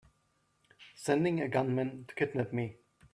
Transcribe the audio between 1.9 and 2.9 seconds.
to kidnap me!